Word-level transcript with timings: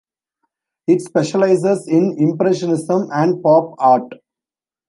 It 0.87 1.01
specialises 1.03 1.87
in 1.87 2.15
Impressionism 2.17 3.09
and 3.11 3.43
Pop 3.43 3.75
art. 3.77 4.11